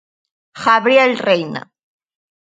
[0.63, 1.61] Gabriel Reina.